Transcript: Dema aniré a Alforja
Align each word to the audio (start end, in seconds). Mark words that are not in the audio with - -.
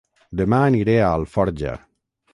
Dema 0.39 0.61
aniré 0.69 0.97
a 1.03 1.13
Alforja 1.21 1.79